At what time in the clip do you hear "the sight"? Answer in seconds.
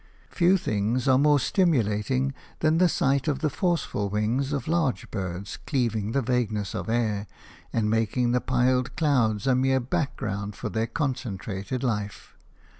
2.79-3.27